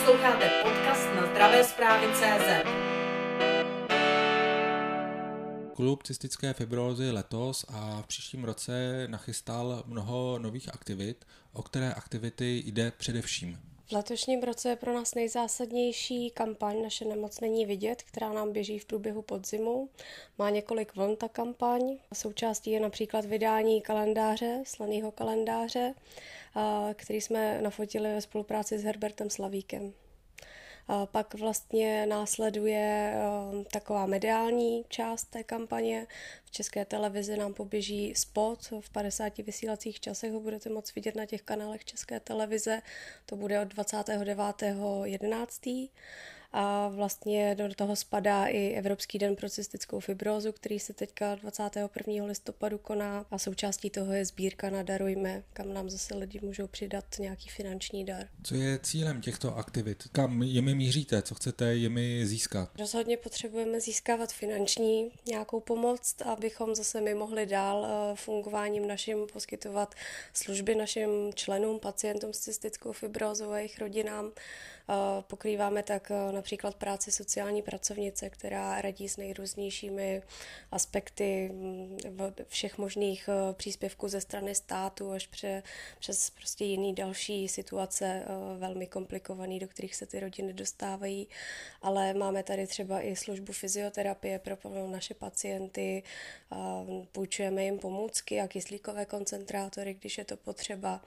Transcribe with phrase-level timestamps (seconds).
[0.00, 2.66] Posloucháte podcast na zdravé zprávy CZ.
[5.74, 11.24] Klub cystické fibrózy letos a v příštím roce nachystal mnoho nových aktivit.
[11.52, 13.69] O které aktivity jde především?
[13.90, 18.78] V letošním roce je pro nás nejzásadnější kampaň Naše nemoc není vidět, která nám běží
[18.78, 19.88] v průběhu podzimu.
[20.38, 21.98] Má několik vln ta kampaň.
[22.14, 25.94] Součástí je například vydání kalendáře, slaného kalendáře,
[26.94, 29.92] který jsme nafotili ve spolupráci s Herbertem Slavíkem.
[31.06, 33.14] Pak vlastně následuje
[33.52, 36.06] um, taková mediální část té kampaně.
[36.44, 41.26] V české televizi nám poběží spot v 50 vysílacích časech, ho budete moct vidět na
[41.26, 42.82] těch kanálech české televize.
[43.26, 45.90] To bude od 29.11.
[46.52, 52.24] A vlastně do toho spadá i Evropský den pro cystickou fibrózu, který se teďka 21.
[52.24, 57.04] listopadu koná a součástí toho je sbírka na Darujme, kam nám zase lidi můžou přidat
[57.18, 58.28] nějaký finanční dar.
[58.42, 60.04] Co je cílem těchto aktivit?
[60.12, 61.22] Kam jimi míříte?
[61.22, 62.70] Co chcete jimi získat?
[62.78, 69.94] Rozhodně potřebujeme získávat finanční nějakou pomoc, abychom zase my mohli dál eh, fungováním našim poskytovat
[70.34, 74.32] služby našim členům, pacientům s cystickou fibrózou a jejich rodinám
[75.20, 80.22] Pokrýváme tak e, například práci sociální pracovnice, která radí s nejrůznějšími
[80.70, 81.52] aspekty
[82.48, 85.62] všech možných e, příspěvků ze strany státu až pře,
[85.98, 88.24] přes prostě jiný další situace
[88.58, 91.28] velmi komplikovaný, do kterých se ty rodiny dostávají.
[91.82, 96.02] Ale máme tady třeba i službu fyzioterapie pro naše pacienty,
[97.12, 101.00] půjčujeme jim pomůcky a kyslíkové koncentrátory, když je to potřeba.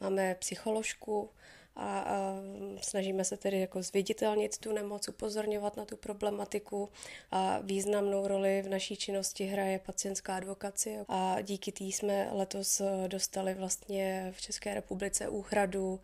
[0.00, 1.30] Máme psycholožku,
[1.76, 2.34] a, a
[2.82, 6.88] snažíme se tedy jako zviditelnit tu nemoc, upozorňovat na tu problematiku.
[7.30, 11.04] A významnou roli v naší činnosti hraje pacientská advokacie.
[11.08, 16.00] A díky té jsme letos dostali vlastně v České republice úhradu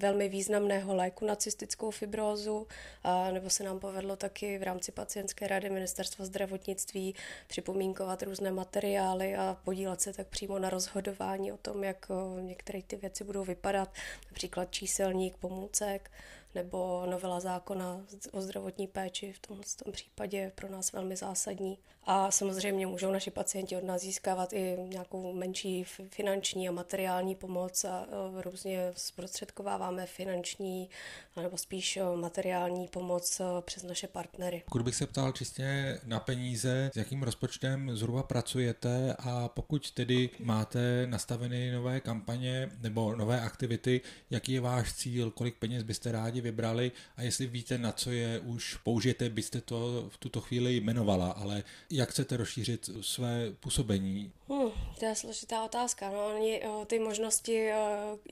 [0.00, 2.66] velmi významného léku na cystickou fibrózu,
[3.32, 7.14] nebo se nám povedlo taky v rámci pacientské rady ministerstva zdravotnictví
[7.46, 12.06] připomínkovat různé materiály a podílet se tak přímo na rozhodování o tom, jak
[12.40, 13.94] některé ty věci budou vypadat,
[14.30, 16.10] například číselník pomůcek,
[16.54, 18.00] nebo novela zákona
[18.32, 21.78] o zdravotní péči v tomhle tom případě pro nás velmi zásadní.
[22.06, 27.84] A samozřejmě můžou naši pacienti od nás získávat i nějakou menší finanční a materiální pomoc
[27.84, 28.06] a
[28.40, 30.88] různě zprostředkováváme finanční
[31.42, 34.62] nebo spíš materiální pomoc přes naše partnery.
[34.64, 40.30] Pokud bych se ptal čistě na peníze, s jakým rozpočtem zhruba pracujete a pokud tedy
[40.38, 44.00] máte nastaveny nové kampaně nebo nové aktivity,
[44.30, 48.40] jaký je váš cíl, kolik peněz byste rádi vybrali a jestli víte, na co je
[48.40, 54.32] už použijete, byste to v tuto chvíli jmenovala, ale jak chcete rozšířit své působení?
[54.48, 56.10] Hmm, to je složitá otázka.
[56.10, 57.68] No, oni, ty možnosti,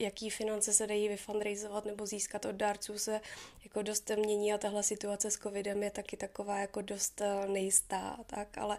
[0.00, 3.20] jaký finance se dají vyfundraizovat nebo získat od dárců, se
[3.64, 8.18] jako dost mění a tahle situace s covidem je taky taková jako dost nejistá.
[8.26, 8.78] Tak, ale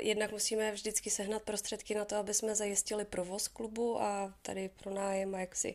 [0.00, 4.94] jednak musíme vždycky sehnat prostředky na to, aby jsme zajistili provoz klubu a tady pro
[4.94, 5.74] nájem a jaksi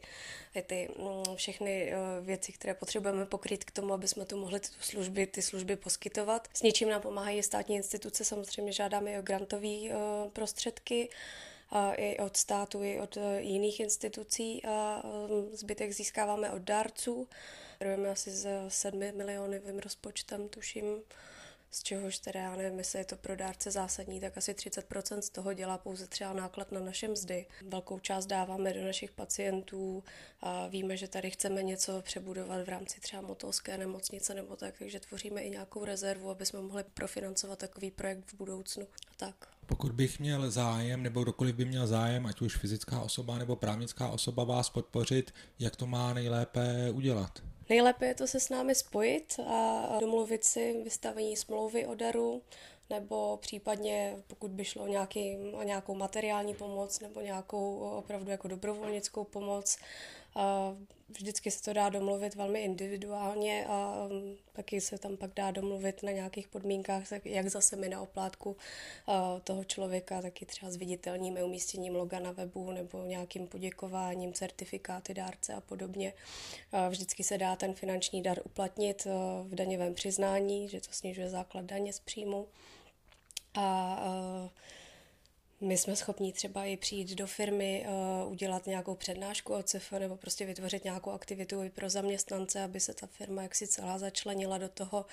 [0.67, 5.27] ty mm, všechny věci, které potřebujeme pokryt k tomu, aby jsme tu mohli ty služby,
[5.27, 6.47] ty služby poskytovat.
[6.53, 9.77] S něčím nám pomáhají státní instituce, samozřejmě žádáme i o grantové
[10.33, 11.09] prostředky
[11.95, 17.27] i od státu, i od e, jiných institucí a e, zbytek získáváme od dárců.
[17.81, 21.01] Rujeme asi s 7 milionovým rozpočtem, tuším
[21.71, 25.29] z čehož teda já nevím, jestli je to pro dárce zásadní, tak asi 30% z
[25.29, 27.45] toho dělá pouze třeba náklad na naše mzdy.
[27.67, 30.03] Velkou část dáváme do našich pacientů
[30.41, 34.99] a víme, že tady chceme něco přebudovat v rámci třeba motolské nemocnice nebo tak, takže
[34.99, 39.35] tvoříme i nějakou rezervu, aby jsme mohli profinancovat takový projekt v budoucnu a tak.
[39.65, 44.09] Pokud bych měl zájem, nebo kdokoliv by měl zájem, ať už fyzická osoba nebo právnická
[44.09, 47.48] osoba vás podpořit, jak to má nejlépe udělat?
[47.69, 52.41] Nejlépe je to se s námi spojit a domluvit si vystavení smlouvy o daru,
[52.89, 58.47] nebo případně, pokud by šlo o, nějaký, o nějakou materiální pomoc nebo nějakou opravdu jako
[58.47, 59.77] dobrovolnickou pomoc,
[61.11, 66.03] Vždycky se to dá domluvit velmi individuálně a um, taky se tam pak dá domluvit
[66.03, 68.57] na nějakých podmínkách, jak zase my na oplátku
[69.43, 75.53] toho člověka, taky třeba s viditelním umístěním loga na webu nebo nějakým poděkováním, certifikáty dárce
[75.53, 76.13] a podobně.
[76.89, 79.05] Vždycky se dá ten finanční dar uplatnit
[79.43, 82.47] v daňovém přiznání, že to snižuje základ daně z příjmu.
[83.55, 84.51] A
[85.61, 87.85] my jsme schopni třeba i přijít do firmy,
[88.23, 92.79] uh, udělat nějakou přednášku o CF nebo prostě vytvořit nějakou aktivitu i pro zaměstnance, aby
[92.79, 95.05] se ta firma jaksi celá začlenila do toho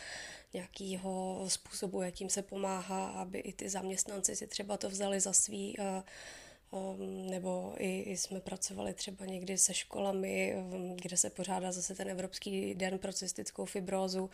[0.54, 5.76] nějakého způsobu, jakým se pomáhá, aby i ty zaměstnanci si třeba to vzali za svý
[5.78, 5.84] uh,
[7.30, 10.54] nebo i, jsme pracovali třeba někdy se školami,
[11.02, 14.30] kde se pořádá zase ten Evropský den pro cystickou fibrózu.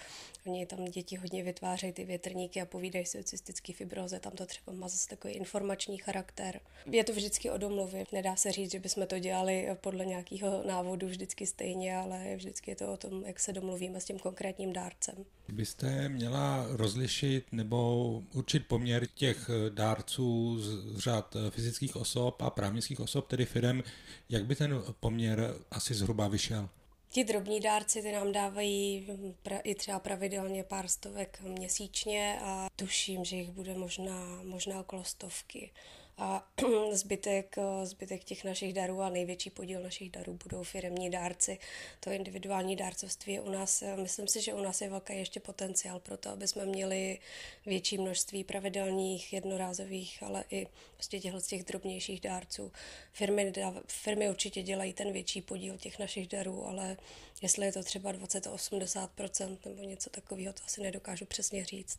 [0.46, 4.46] Oni tam děti hodně vytvářejí ty větrníky a povídají si o cystické fibróze, tam to
[4.46, 6.60] třeba má zase takový informační charakter.
[6.86, 8.04] Je to vždycky o domluvě.
[8.12, 12.76] Nedá se říct, že bychom to dělali podle nějakého návodu vždycky stejně, ale vždycky je
[12.76, 15.24] to o tom, jak se domluvíme s tím konkrétním dárcem.
[15.48, 23.28] Byste měla rozlišit nebo určit poměr těch dárců z řad fyzických osob a právnických osob,
[23.28, 23.82] tedy firm,
[24.28, 26.68] jak by ten poměr asi zhruba vyšel?
[27.08, 29.06] Ti drobní dárci ty nám dávají
[29.42, 35.04] pra, i třeba pravidelně pár stovek měsíčně a tuším, že jich bude možná, možná okolo
[35.04, 35.70] stovky
[36.18, 36.48] a
[36.92, 41.58] zbytek, zbytek těch našich darů a největší podíl našich darů budou firmní dárci.
[42.00, 46.00] To individuální dárcovství je u nás, myslím si, že u nás je velký ještě potenciál
[46.00, 47.18] pro to, aby jsme měli
[47.66, 52.72] větší množství pravidelných, jednorázových, ale i prostě těchto těch drobnějších dárců.
[53.12, 53.52] Firmy,
[53.86, 56.96] firmy určitě dělají ten větší podíl těch našich darů, ale
[57.42, 61.98] jestli je to třeba 20-80% nebo něco takového, to asi nedokážu přesně říct.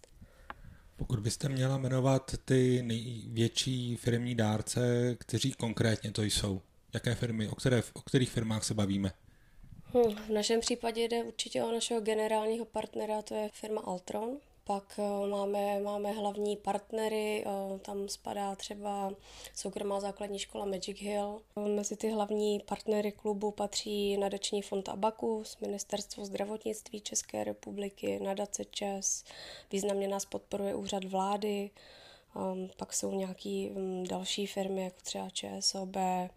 [1.04, 6.62] Pokud byste měla jmenovat ty největší firmní dárce, kteří konkrétně to jsou,
[6.94, 9.12] jaké firmy, o, které, o kterých firmách se bavíme?
[9.84, 15.00] Hmm, v našem případě jde určitě o našeho generálního partnera, to je firma Altron, pak
[15.00, 19.12] eh, máme, máme hlavní partnery, eh, tam spadá třeba
[19.56, 21.42] soukromá základní škola Magic Hill.
[21.76, 29.24] Mezi ty hlavní partnery klubu patří nadační fond Abacus, Ministerstvo zdravotnictví České republiky, nadace ČES,
[29.72, 31.70] významně nás podporuje úřad vlády,
[32.36, 36.34] ehm, pak jsou nějaký mm, další firmy, jako třeba ČSOB, ehm,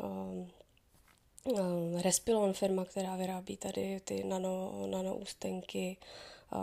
[0.00, 5.96] ehm, Respilon firma, která vyrábí tady ty nano, nano ústenky,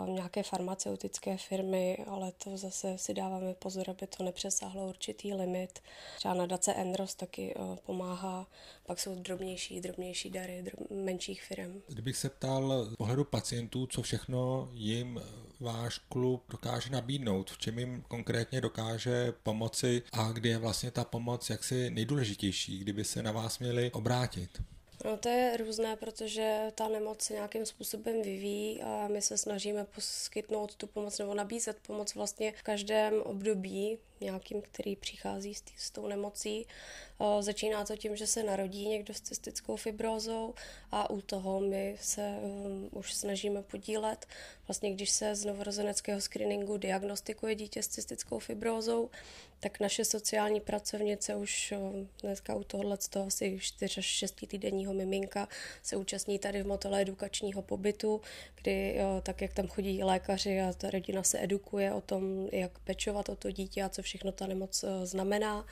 [0.06, 5.78] nějaké farmaceutické firmy, ale to zase si dáváme pozor, aby to nepřesáhlo určitý limit.
[6.16, 8.46] Třeba nadace Enros taky eh, pomáhá,
[8.86, 11.82] pak jsou drobnější, drobnější dary drob, menších firm.
[11.88, 15.20] Kdybych se ptal z pohledu pacientů, co všechno jim
[15.60, 21.04] váš klub dokáže nabídnout, v čem jim konkrétně dokáže pomoci a kdy je vlastně ta
[21.04, 24.62] pomoc jaksi nejdůležitější, kdyby se na vás měli obrátit.
[25.04, 29.84] No to je různé, protože ta nemoc se nějakým způsobem vyvíjí a my se snažíme
[29.84, 35.72] poskytnout tu pomoc nebo nabízet pomoc vlastně v každém období nějakým, který přichází s, tý,
[35.76, 36.66] s tou nemocí.
[37.40, 40.54] Začíná to tím, že se narodí někdo s cystickou fibrózou
[40.90, 44.26] a u toho my se um, už snažíme podílet.
[44.68, 49.10] Vlastně když se z novorozeneckého screeningu diagnostikuje dítě s cystickou fibrózou,
[49.60, 51.74] tak naše sociální pracovnice už
[52.22, 55.48] dneska u tohohle z toho asi 4 až 6 týdenního miminka
[55.82, 58.20] se účastní tady v motele edukačního pobytu,
[58.62, 63.28] kdy tak, jak tam chodí lékaři a ta rodina se edukuje o tom, jak pečovat
[63.28, 65.66] o to dítě a co všechno ta nemoc znamená,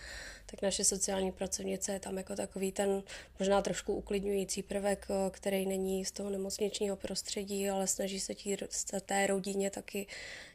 [0.47, 3.03] tak naše sociální pracovnice je tam jako takový ten
[3.39, 8.57] možná trošku uklidňující prvek, který není z toho nemocničního prostředí, ale snaží se tí,
[9.05, 10.07] té rodině taky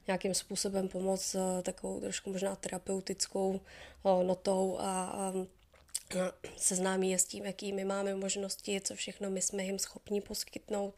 [0.07, 3.60] nějakým způsobem pomoct takovou trošku možná terapeutickou
[4.24, 5.34] notou a, a
[6.57, 10.95] seznámí je s tím, jaký my máme možnosti, co všechno my jsme jim schopni poskytnout,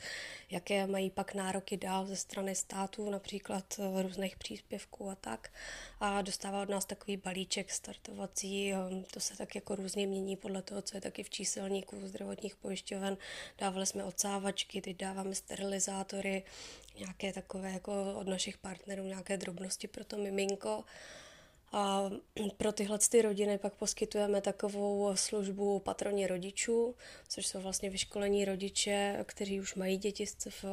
[0.50, 5.52] jaké mají pak nároky dál ze strany států, například eh, různých příspěvků a tak.
[6.00, 8.78] A dostává od nás takový balíček startovací, eh,
[9.12, 13.18] to se tak jako různě mění podle toho, co je taky v číselníku zdravotních pojišťoven.
[13.58, 16.44] Dávali jsme odsávačky, teď dáváme sterilizátory,
[17.00, 20.84] nějaké takové jako od našich partnerů, nějaké drobnosti pro to miminko.
[21.72, 22.10] A
[22.58, 26.96] pro tyhle ty rodiny pak poskytujeme takovou službu patroně rodičů,
[27.28, 30.26] což jsou vlastně vyškolení rodiče, kteří už mají děti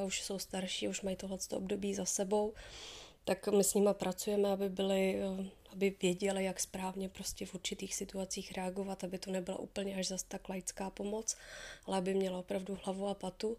[0.06, 2.52] už jsou starší, už mají tohle období za sebou.
[3.24, 5.20] Tak my s nimi pracujeme, aby byli,
[5.72, 10.22] aby věděli, jak správně prostě v určitých situacích reagovat, aby to nebyla úplně až zas
[10.22, 11.36] tak laická pomoc,
[11.86, 13.56] ale aby měla opravdu hlavu a patu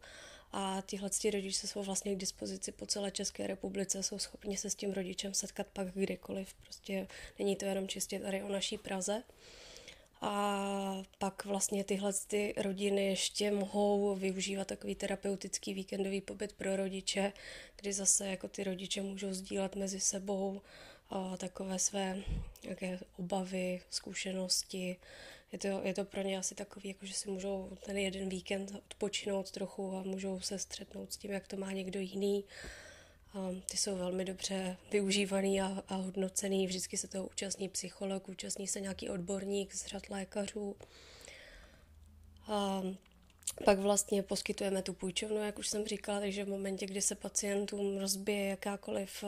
[0.51, 4.75] a tyhle rodiče jsou vlastně k dispozici po celé České republice, jsou schopni se s
[4.75, 6.53] tím rodičem setkat pak kdykoliv.
[6.53, 7.07] Prostě
[7.39, 9.23] není to jenom čistě tady o naší Praze.
[10.21, 17.33] A pak vlastně tyhle ty rodiny ještě mohou využívat takový terapeutický víkendový pobyt pro rodiče,
[17.75, 20.61] kdy zase jako ty rodiče můžou sdílet mezi sebou
[21.09, 22.23] a takové své
[22.63, 24.97] nějaké obavy, zkušenosti,
[25.51, 28.71] je to, je to pro ně asi takový, jako že si můžou ten jeden víkend
[28.75, 32.43] odpočinout trochu a můžou se střetnout s tím, jak to má někdo jiný.
[33.33, 36.67] A ty jsou velmi dobře využívaný a, a hodnocený.
[36.67, 40.75] Vždycky se toho účastní psycholog, účastní se nějaký odborník z řad lékařů.
[42.47, 42.83] A
[43.65, 47.97] pak vlastně poskytujeme tu půjčovnu, jak už jsem říkala, takže v momentě, kdy se pacientům
[47.97, 49.23] rozbije jakákoliv,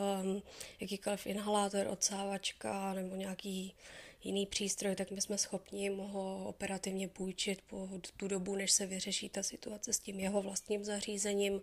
[0.80, 3.76] jakýkoliv inhalátor, odsávačka nebo nějaký
[4.24, 8.86] jiný přístroj, tak my jsme schopni jim ho operativně půjčit po tu dobu, než se
[8.86, 11.62] vyřeší ta situace s tím jeho vlastním zařízením.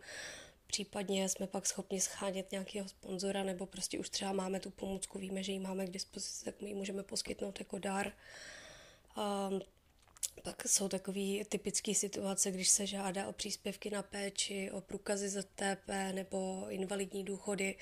[0.66, 5.42] Případně jsme pak schopni schánět nějakého sponzora, nebo prostě už třeba máme tu pomůcku, víme,
[5.42, 8.12] že ji máme k dispozici, tak my ji můžeme poskytnout jako dar.
[9.16, 9.50] A
[10.42, 15.88] pak jsou takové typické situace, když se žádá o příspěvky na péči, o průkazy ZTP
[16.12, 17.74] nebo invalidní důchody,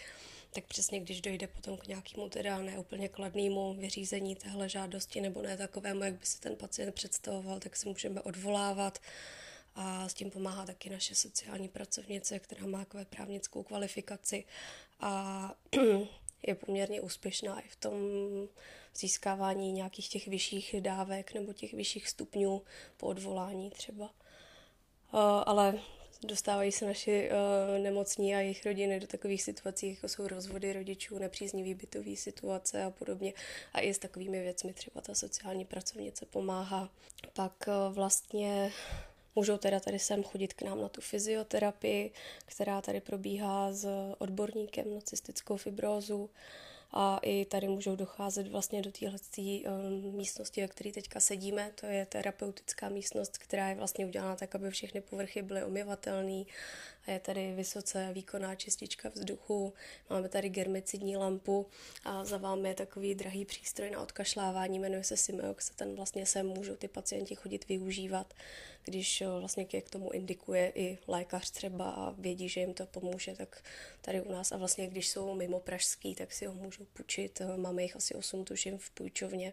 [0.54, 5.56] tak přesně když dojde potom k nějakému teda neúplně kladnému vyřízení téhle žádosti nebo ne
[5.56, 8.98] takovému, jak by si ten pacient představoval, tak se můžeme odvolávat
[9.74, 14.44] a s tím pomáhá taky naše sociální pracovnice, která má takové právnickou kvalifikaci
[15.00, 15.54] a
[16.46, 17.94] je poměrně úspěšná i v tom
[18.94, 22.62] získávání nějakých těch vyšších dávek nebo těch vyšších stupňů
[22.96, 24.10] po odvolání třeba.
[25.46, 25.78] Ale
[26.22, 27.30] dostávají se naši
[27.82, 32.90] nemocní a jejich rodiny do takových situací, jako jsou rozvody rodičů, nepříznivý bytový situace a
[32.90, 33.32] podobně.
[33.72, 36.90] A i s takovými věcmi třeba ta sociální pracovnice pomáhá.
[37.32, 38.72] Pak vlastně
[39.36, 42.12] Můžou teda tady sem chodit k nám na tu fyzioterapii,
[42.46, 46.30] která tady probíhá s odborníkem na cystickou fibrózu
[46.96, 51.70] a i tady můžou docházet vlastně do téhle um, místnosti, ve které teďka sedíme.
[51.80, 56.44] To je terapeutická místnost, která je vlastně udělána tak, aby všechny povrchy byly omyvatelné
[57.06, 59.72] a je tady vysoce výkonná čistička vzduchu,
[60.10, 61.66] máme tady germicidní lampu
[62.04, 66.26] a za vámi je takový drahý přístroj na odkašlávání, jmenuje se Simeox a ten vlastně
[66.26, 68.34] se můžou ty pacienti chodit využívat,
[68.84, 73.34] když eh, vlastně k tomu indikuje i lékař třeba a vědí, že jim to pomůže,
[73.34, 73.62] tak
[74.00, 74.52] tady u nás.
[74.52, 78.44] A vlastně když jsou mimo pražský, tak si ho můžou půjčit, máme jich asi 8
[78.44, 79.52] tuším v půjčovně,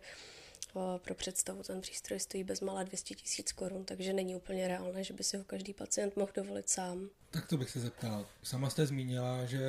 [0.97, 5.23] pro představu ten přístroj stojí bezmála 200 tisíc korun, takže není úplně reálné, že by
[5.23, 7.09] si ho každý pacient mohl dovolit sám.
[7.31, 8.25] Tak to bych se zeptal.
[8.43, 9.59] Sama jste zmínila, že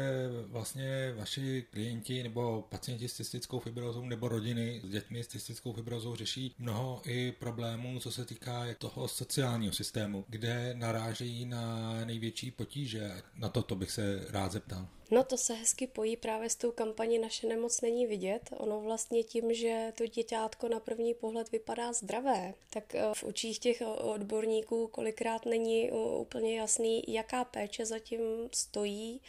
[0.46, 6.14] vlastně vaši klienti nebo pacienti s cystickou fibrozou nebo rodiny s dětmi s cystickou fibrozou
[6.14, 13.22] řeší mnoho i problémů, co se týká toho sociálního systému, kde narážejí na největší potíže.
[13.34, 14.88] Na toto bych se rád zeptal.
[15.12, 18.50] No to se hezky pojí právě s tou kampaní Naše nemoc není vidět.
[18.56, 23.58] Ono vlastně tím, že to děťátko na první pohled vypadá zdravé, tak eh, v očích
[23.58, 28.20] těch odborníků kolikrát není eh, úplně jasný, jaká péče zatím
[28.54, 29.20] stojí.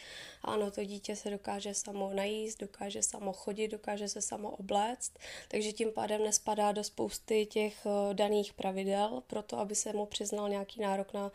[0.42, 5.12] Ano, to dítě se dokáže samo najíst, dokáže samo chodit, dokáže se samo obléct,
[5.48, 10.06] takže tím pádem nespadá do spousty těch eh, daných pravidel pro to, aby se mu
[10.06, 11.32] přiznal nějaký nárok na,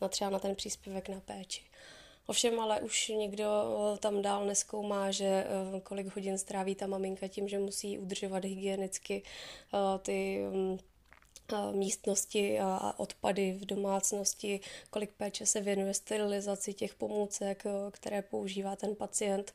[0.00, 1.62] na třeba na ten příspěvek na péči.
[2.26, 3.46] Ovšem ale už někdo
[3.94, 8.44] eh, tam dál neskoumá, že eh, kolik hodin stráví ta maminka tím, že musí udržovat
[8.44, 9.22] hygienicky
[10.02, 10.78] ty mm,
[11.72, 18.94] místnosti a odpady v domácnosti, kolik péče se věnuje sterilizaci těch pomůcek, které používá ten
[18.94, 19.54] pacient.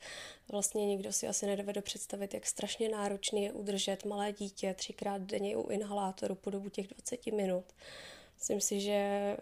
[0.52, 5.58] Vlastně nikdo si asi nedovede představit, jak strašně náročný je udržet malé dítě třikrát denně
[5.58, 7.66] u inhalátoru po dobu těch 20 minut.
[8.36, 9.38] Myslím si, že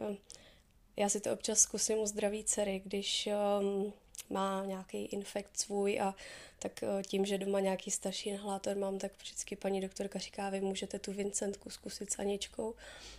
[0.97, 3.29] já si to občas zkusím u zdraví dcery, když
[3.61, 3.93] um,
[4.31, 6.15] má nějaký infekt svůj a
[6.59, 10.61] tak uh, tím, že doma nějaký starší inhalátor mám, tak vždycky paní doktorka říká, vy
[10.61, 12.73] můžete tu Vincentku zkusit s Aničkou.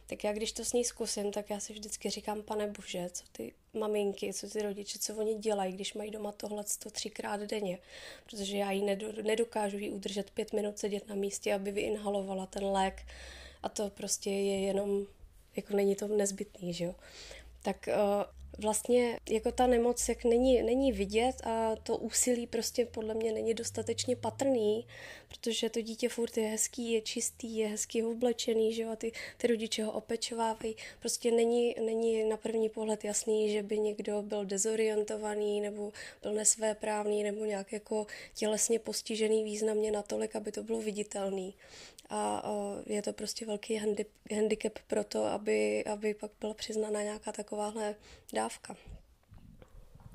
[0.07, 3.25] Tak já když to s ní zkusím, tak já si vždycky říkám, pane bože, co
[3.33, 7.79] ty maminky, co ty rodiče, co oni dělají, když mají doma tohle třikrát denně.
[8.27, 8.85] Protože já jí
[9.23, 13.03] nedokážu jí udržet pět minut sedět na místě, aby vyinhalovala ten lék.
[13.63, 15.07] A to prostě je jenom,
[15.57, 16.95] jako není to nezbytný, že jo
[17.63, 17.95] tak eh,
[18.59, 23.55] vlastně jako ta nemoc jak není, není vidět a to úsilí prostě podle mě není
[23.55, 24.87] dostatečně patrný,
[25.29, 29.47] protože to dítě furt je hezký, je čistý, je hezky oblečený, že a ty, ty
[29.47, 30.77] rodiče ho opečovávají.
[31.01, 35.93] Prostě není, není na první pohled jasný, že by někdo byl dezorientovaný nebo
[36.23, 41.55] byl nesvéprávný nebo nějak jako tělesně postižený významně natolik, aby to bylo viditelný
[42.13, 42.43] a
[42.87, 43.81] je to prostě velký
[44.35, 47.95] handicap pro to, aby, aby pak byla přiznaná nějaká takováhle
[48.33, 48.77] dávka.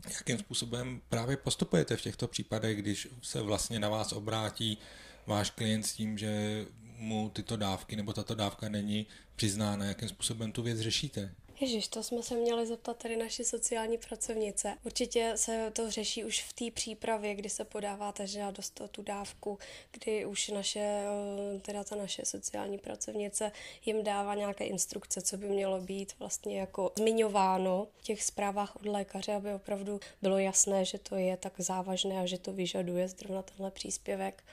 [0.09, 4.77] Jakým způsobem právě postupujete v těchto případech, když se vlastně na vás obrátí
[5.25, 6.65] váš klient s tím, že
[6.97, 11.31] mu tyto dávky nebo tato dávka není přiznána, jakým způsobem tu věc řešíte?
[11.59, 14.77] Ježiš, to jsme se měli zeptat tady naši sociální pracovnice.
[14.85, 19.59] Určitě se to řeší už v té přípravě, kdy se podáváte žádost o tu dávku,
[19.91, 23.51] kdy už naše, eh, teda ta naše sociální pracovnice
[23.85, 28.85] jim dává nějaké instrukce, co by mělo být vlastně jako zmiňováno v těch zprávách od
[28.85, 33.41] lékaře, aby opravdu bylo jasné, že to je tak závažné a že to vyžaduje zrovna
[33.41, 34.43] tenhle příspěvek.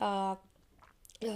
[0.00, 0.42] A
[1.26, 1.34] uh,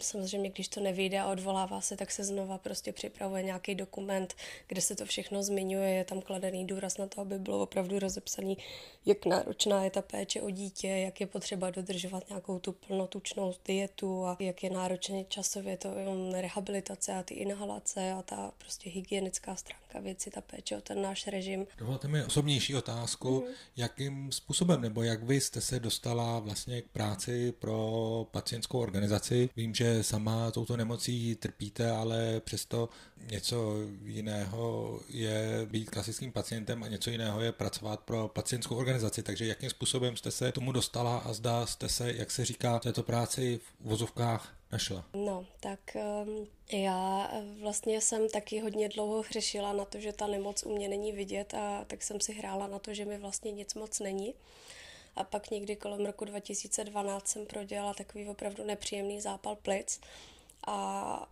[0.00, 4.34] samozřejmě, když to nevyjde a odvolává se, tak se znova prostě připravuje nějaký dokument,
[4.66, 8.58] kde se to všechno zmiňuje, je tam kladený důraz na to, aby bylo opravdu rozepsaný,
[9.06, 14.26] jak náročná je ta péče o dítě, jak je potřeba dodržovat nějakou tu plnotučnou dietu
[14.26, 15.94] a jak je náročně časově to
[16.40, 21.26] rehabilitace a ty inhalace a ta prostě hygienická stránka věci, ta péče o ten náš
[21.26, 21.66] režim.
[21.78, 23.54] Dovolte mi osobnější otázku, mm.
[23.76, 29.50] jakým způsobem nebo jak vy jste se dostala vlastně k práci pro pacientskou organizaci.
[29.56, 32.88] Vím, že sama touto nemocí trpíte, ale přesto
[33.30, 39.22] něco jiného je být klasickým pacientem a něco jiného je pracovat pro pacientskou organizaci.
[39.22, 43.02] Takže jakým způsobem jste se tomu dostala a zdá jste se, jak se říká, této
[43.02, 45.04] práci v vozovkách našla?
[45.14, 45.80] No, tak
[46.26, 47.30] um, já
[47.62, 51.54] vlastně jsem taky hodně dlouho hřešila na to, že ta nemoc u mě není vidět
[51.54, 54.34] a tak jsem si hrála na to, že mi vlastně nic moc není.
[55.18, 60.00] A pak někdy kolem roku 2012 jsem prodělala takový opravdu nepříjemný zápal plic.
[60.66, 61.28] A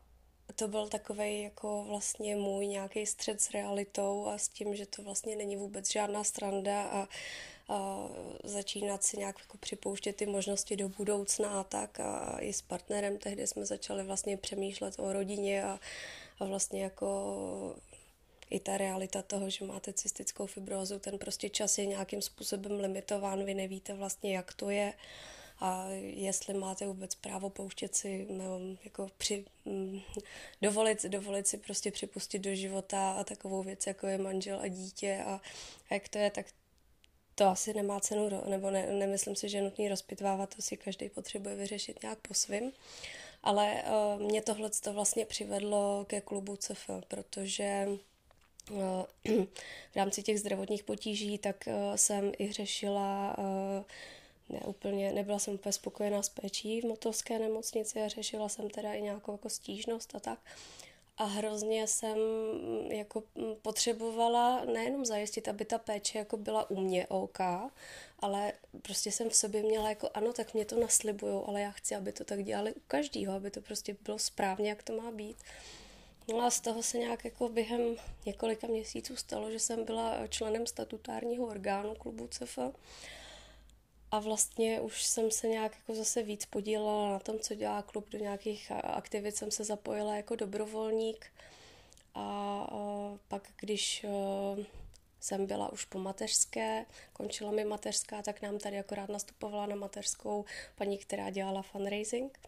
[0.56, 5.02] to byl takový jako vlastně můj nějaký střed s realitou a s tím, že to
[5.02, 7.08] vlastně není vůbec žádná stranda a,
[7.68, 8.08] a
[8.44, 12.00] začínat si nějak jako připouštět ty možnosti do budoucna a tak.
[12.00, 15.80] A i s partnerem tehdy jsme začali vlastně přemýšlet o rodině a,
[16.40, 17.76] a vlastně jako
[18.50, 23.44] i ta realita toho, že máte cystickou fibrózu, ten prostě čas je nějakým způsobem limitován,
[23.44, 24.92] vy nevíte vlastně, jak to je
[25.60, 28.26] a jestli máte vůbec právo pouštět si,
[28.84, 30.00] jako při, mm,
[30.62, 35.22] dovolit, dovolit si prostě připustit do života a takovou věc, jako je manžel a dítě
[35.26, 35.40] a,
[35.90, 36.46] a jak to je, tak
[37.34, 41.08] to asi nemá cenu, nebo ne, nemyslím si, že je nutný rozpitvávat, to si každý
[41.08, 42.72] potřebuje vyřešit nějak po svým.
[43.42, 47.88] Ale uh, mě tohle to vlastně přivedlo ke klubu CF, protože
[49.92, 53.84] v rámci těch zdravotních potíží, tak eh, jsem i řešila eh,
[54.48, 58.92] ne úplně, nebyla jsem úplně spokojená s péčí v motovské nemocnici a řešila jsem teda
[58.92, 60.38] i nějakou jako stížnost a tak.
[61.18, 66.80] A hrozně jsem mm, jako mm, potřebovala nejenom zajistit, aby ta péče jako byla u
[66.80, 67.38] mě OK,
[68.20, 71.94] ale prostě jsem v sobě měla jako ano, tak mě to naslibujou, ale já chci,
[71.94, 75.36] aby to tak dělali u každého, aby to prostě bylo správně, jak to má být.
[76.28, 80.66] No a z toho se nějak jako během několika měsíců stalo, že jsem byla členem
[80.66, 82.58] statutárního orgánu klubu CF
[84.10, 88.08] a vlastně už jsem se nějak jako zase víc podílela na tom, co dělá klub,
[88.08, 91.26] do nějakých aktivit jsem se zapojila jako dobrovolník.
[92.14, 92.66] A,
[93.28, 94.06] pak když
[95.20, 100.44] jsem byla už po mateřské, končila mi mateřská, tak nám tady akorát nastupovala na mateřskou
[100.74, 102.38] paní, která dělala fundraising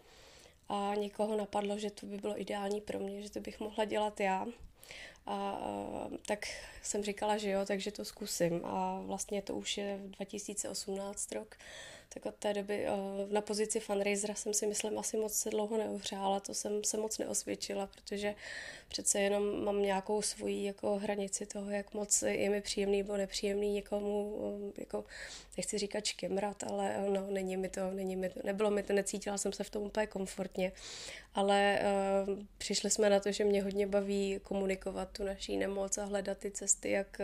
[0.68, 4.20] a někoho napadlo, že to by bylo ideální pro mě, že to bych mohla dělat
[4.20, 4.46] já.
[5.26, 5.58] A,
[6.26, 6.46] tak
[6.82, 8.60] jsem říkala, že jo, takže to zkusím.
[8.64, 11.56] A vlastně to už je 2018 rok,
[12.14, 12.90] tak od té doby eh,
[13.30, 17.18] na pozici fundraisera jsem si myslím asi moc se dlouho neuhřála, to jsem se moc
[17.18, 18.34] neosvědčila, protože
[18.88, 23.72] přece jenom mám nějakou svoji jako hranici toho, jak moc je mi příjemný nebo nepříjemný
[23.72, 24.36] někomu,
[24.76, 25.04] eh, jako
[25.56, 28.92] nechci říkat škemrat, ale eh, no, není mi to, není mi to, nebylo mi to,
[28.92, 30.72] necítila jsem se v tom úplně komfortně,
[31.34, 31.80] ale
[32.26, 36.38] uh, přišli jsme na to, že mě hodně baví komunikovat tu naší nemoc a hledat
[36.38, 37.20] ty cesty, jak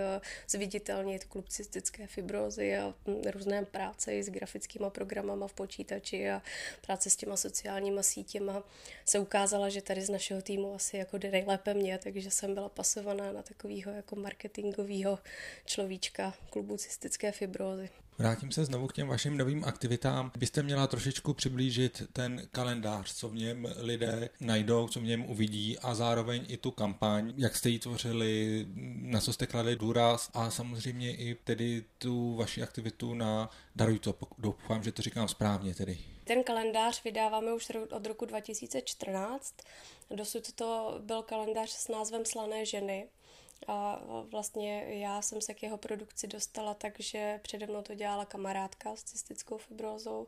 [0.49, 4.29] zviditelnit klub cystické fibrozy a hm, různé práce i s
[4.75, 6.43] grafickými programama v počítači a
[6.87, 8.63] práce s těma sociálníma sítěma
[9.05, 12.69] se ukázala, že tady z našeho týmu asi jako jde nejlépe mě, takže jsem byla
[12.69, 15.19] pasovaná na takového jako marketingového
[15.67, 17.89] človíčka klubu cystické fibrozy.
[18.19, 20.33] Vrátím se znovu k těm vašim novým aktivitám.
[20.39, 25.79] Byste měla trošičku přiblížit ten kalendář, co v něm lidé najdou, co v něm uvidí
[25.79, 28.67] a zároveň i tu kampaň, jak jste ji tvořili,
[29.01, 34.15] na co jste kladli důraz a samozřejmě i tedy tu vaši aktivitu na Daruj to.
[34.39, 35.99] Doufám, že to říkám správně tedy.
[36.25, 39.55] Ten kalendář vydáváme už od roku 2014.
[40.11, 43.09] Dosud to byl kalendář s názvem Slané ženy
[43.69, 48.25] a vlastně já jsem se k jeho produkci dostala tak, že přede mnou to dělala
[48.25, 50.27] kamarádka s cystickou fibrózou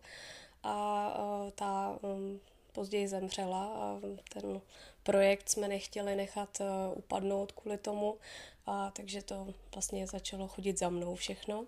[0.62, 1.12] a
[1.54, 2.40] ta um,
[2.72, 4.00] později zemřela a
[4.32, 4.60] ten
[5.02, 8.18] projekt jsme nechtěli nechat uh, upadnout kvůli tomu,
[8.66, 11.66] a takže to vlastně začalo chodit za mnou všechno.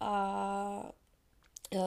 [0.00, 0.92] A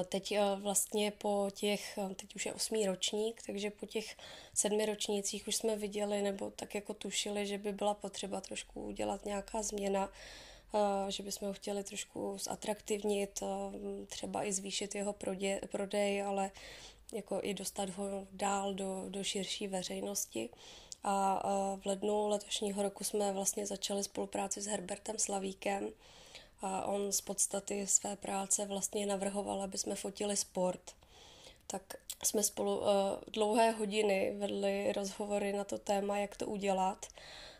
[0.06, 4.18] teď eh, vlastně po těch, eh, teď už je osmý ročník, takže po těch
[4.54, 9.26] sedmi ročnících už jsme viděli nebo tak jako tušili, že by byla potřeba trošku udělat
[9.26, 10.10] nějaká změna,
[11.10, 13.44] že bychom ho chtěli trošku zatraktivnit,
[14.08, 15.16] třeba i zvýšit jeho
[15.72, 16.52] prodej, ale
[17.14, 20.50] jako i dostat ho dál do, do širší veřejnosti.
[21.04, 21.44] A
[21.82, 25.90] v lednu letošního roku jsme vlastně začali spolupráci s Herbertem Slavíkem,
[26.64, 30.92] a on z podstaty své práce vlastně navrhoval, aby jsme fotili sport.
[31.68, 32.86] Tak jsme spolu uh,
[33.32, 37.06] dlouhé hodiny vedli rozhovory na to téma, jak to udělat,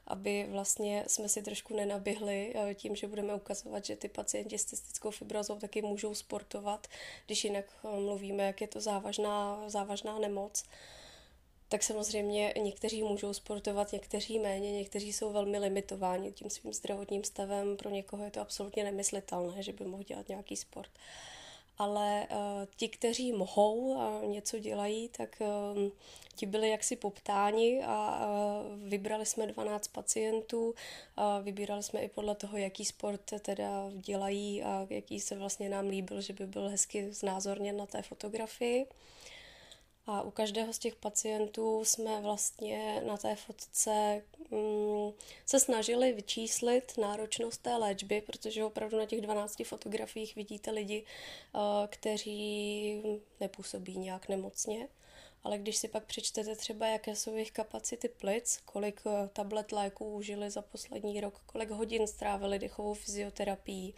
[0.08, 4.66] aby vlastně jsme si trošku nenaběhli uh, tím, že budeme ukazovat, že ty pacienti s
[4.66, 6.88] cystickou fibrozou taky můžou sportovat,
[7.26, 10.64] když jinak uh, mluvíme, jak je to závažná, závažná nemoc.
[11.74, 17.78] Tak samozřejmě někteří můžou sportovat, někteří méně, někteří jsou velmi limitováni tím svým zdravotním stavem.
[17.78, 20.90] Pro někoho je to absolutně nemyslitelné, že by mohl dělat nějaký sport.
[20.96, 21.02] Uh,
[21.78, 22.38] ale uh,
[22.76, 25.92] ti, kteří mohou a něco dělají, tak uh,
[26.36, 30.76] ti byli jaksi poptáni a uh, vybrali jsme 12 pacientů,
[31.16, 35.88] a vybírali jsme i podle toho, jaký sport teda dělají a jaký se vlastně nám
[35.88, 38.86] líbil, že by byl hezky znázorněn na té fotografii.
[40.06, 45.12] A u každého z těch pacientů jsme vlastně na té fotce mm,
[45.46, 51.06] se snažili vyčíslit náročnost té léčby, protože opravdu na těch 12 fotografiích vidíte lidi,
[51.56, 53.02] uh, kteří
[53.40, 54.88] nepůsobí nějak nemocně.
[55.44, 60.14] Ale když si pak přečtete třeba, jaké jsou jejich kapacity plic, kolik uh, tablet léků
[60.14, 63.94] užili za poslední rok, kolik hodin strávili dechovou fyzioterapii,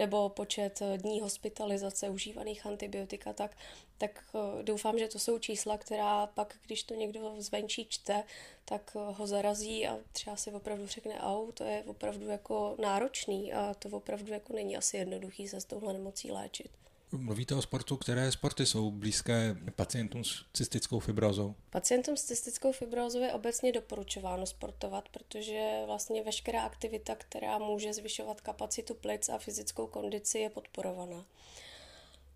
[0.00, 3.56] nebo počet eh, dní hospitalizace užívaných antibiotika, tak,
[3.98, 8.24] tak eh, doufám, že to jsou čísla, která pak, když to někdo zvenčí čte,
[8.64, 13.52] tak eh, ho zarazí a třeba si opravdu řekne, au, to je opravdu jako náročný
[13.52, 16.79] a to opravdu jako není asi jednoduchý se s touhle nemocí léčit.
[17.12, 21.54] Mluvíte o sportu, které sporty jsou blízké pacientům s cystickou fibrózou?
[21.70, 28.40] Pacientům s cystickou fibrózou je obecně doporučováno sportovat, protože vlastně veškerá aktivita, která může zvyšovat
[28.40, 31.26] kapacitu plic a fyzickou kondici, je podporovaná.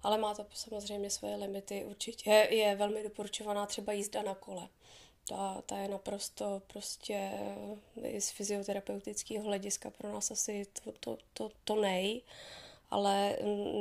[0.02, 1.84] Ale má to samozřejmě svoje limity.
[1.84, 4.68] Určitě je velmi doporučovaná třeba jízda na kole.
[5.28, 7.30] Ta, ta je naprosto prostě
[8.02, 12.22] i z fyzioterapeutického hlediska pro nás asi to, to, to, to nej
[12.90, 13.36] ale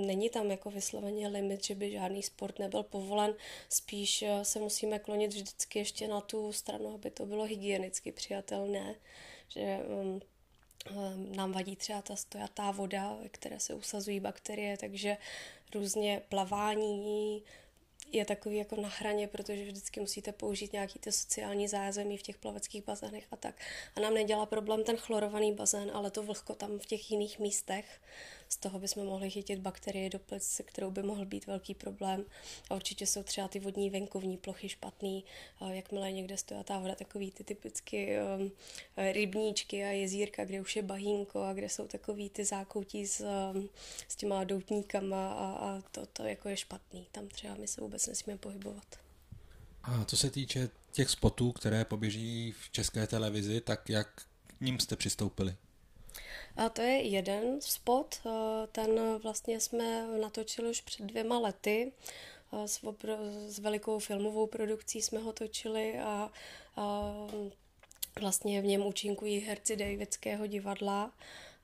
[0.06, 3.36] není tam jako vysloveně limit, že by žádný sport nebyl povolen.
[3.70, 8.96] Spíš eh, se musíme klonit vždycky ještě na tu stranu, aby to bylo hygienicky přijatelné,
[9.48, 10.22] že um,
[11.36, 15.18] nám vadí třeba ta stojatá voda, ve které se usazují bakterie, takže
[15.76, 17.44] různě plavání,
[18.12, 22.38] je takový jako na hraně, protože vždycky musíte použít nějaký ty sociální zázemí v těch
[22.38, 23.56] plaveckých bazénech a tak.
[23.96, 28.02] A nám nedělá problém ten chlorovaný bazén, ale to vlhko tam v těch jiných místech.
[28.54, 32.26] Z toho bychom mohli chytit bakterie do plic, kterou by mohl být velký problém.
[32.70, 35.24] A určitě jsou třeba ty vodní venkovní plochy špatný,
[35.70, 38.52] jakmile někde stojí ta voda, takový ty typicky um,
[38.98, 43.22] rybníčky a jezírka, kde už je bahínko a kde jsou takový ty zákoutí s,
[43.54, 43.70] um,
[44.08, 47.08] s těma doutníkama a, a to, to jako je špatný.
[47.12, 48.86] Tam třeba my se vůbec nesmíme pohybovat.
[49.84, 54.80] A co se týče těch spotů, které poběží v české televizi, tak jak k ním
[54.80, 55.56] jste přistoupili?
[56.58, 58.30] A to je jeden spot, eh,
[58.72, 61.92] ten vlastně jsme natočili už před dvěma lety.
[62.54, 66.32] Eh, s, opr- s velikou filmovou produkcí jsme ho točili a,
[66.76, 67.14] a
[68.22, 71.12] vlastně v něm účinkují herci Davidského divadla.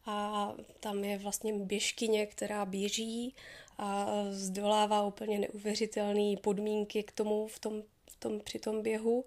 [0.05, 3.35] A tam je vlastně běžkyně, která běží
[3.77, 9.25] a zdolává úplně neuvěřitelné podmínky k tomu v tom, v tom, při tom běhu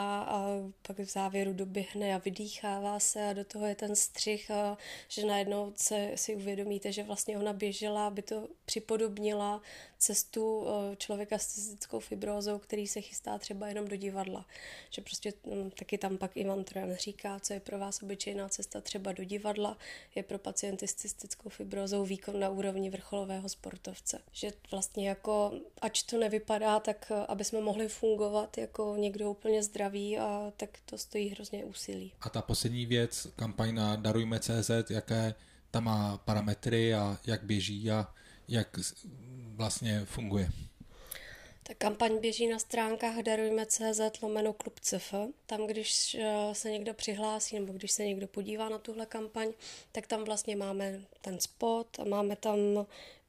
[0.00, 0.46] a, a
[0.82, 5.26] pak v závěru doběhne a vydýchává se a do toho je ten střih, a že
[5.26, 9.62] najednou se, si uvědomíte, že vlastně ona běžela, aby to připodobnila
[10.00, 14.46] cestu eh, člověka s cystickou fibrózou, který se chystá třeba jenom do divadla.
[14.90, 18.80] Že prostě hm, taky tam pak Ivan Trojan říká, co je pro vás obyčejná cesta
[18.80, 19.76] třeba do divadla,
[20.14, 24.20] je pro pacienty s cystickou fibrózou výkon na úrovni vrcholového sportovce.
[24.32, 29.62] Že vlastně jako, ač to nevypadá, tak eh, aby jsme mohli fungovat jako někdo úplně
[29.62, 32.12] zdravý, a tak to stojí hrozně úsilí.
[32.20, 35.34] A ta poslední věc, kampaň na Darujme.cz, jaké
[35.70, 38.14] tam má parametry a jak běží a
[38.48, 38.78] jak
[39.60, 40.50] vlastně funguje?
[41.62, 45.14] Ta kampaň běží na stránkách darujme.cz lomeno klub CF.
[45.46, 49.52] Tam, když eh, se někdo přihlásí nebo když se někdo podívá na tuhle kampaň,
[49.92, 52.58] tak tam vlastně máme ten spot a máme tam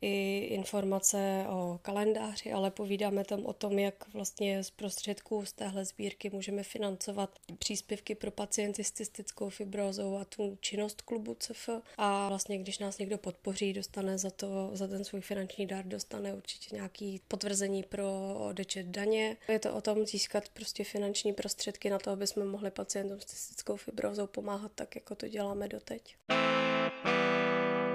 [0.01, 5.85] i informace o kalendáři, ale povídáme tam o tom, jak vlastně z prostředků z téhle
[5.85, 11.69] sbírky můžeme financovat příspěvky pro pacienty s cystickou fibrózou a tu činnost klubu CF.
[11.97, 16.33] A vlastně, když nás někdo podpoří, dostane za to, za ten svůj finanční dar, dostane
[16.33, 19.37] určitě nějaký potvrzení pro odečet daně.
[19.47, 23.25] Je to o tom získat prostě finanční prostředky na to, aby jsme mohli pacientům s
[23.25, 26.15] cystickou fibrózou pomáhat tak, jako to děláme doteď.